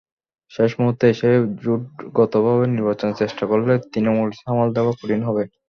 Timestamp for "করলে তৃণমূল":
3.51-4.29